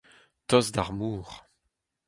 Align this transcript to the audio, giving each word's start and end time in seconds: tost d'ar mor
tost 0.49 0.71
d'ar 0.75 0.89
mor 0.99 1.27